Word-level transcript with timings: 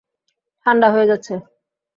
ঠান্ডা 0.65 0.87
হয়ে 0.93 1.05
যাচ্ছে। 1.05 1.33